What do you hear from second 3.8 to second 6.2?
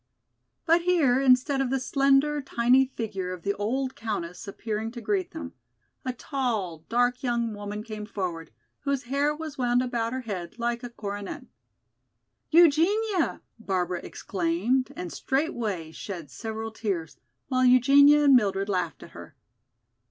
Countess appearing to greet them, a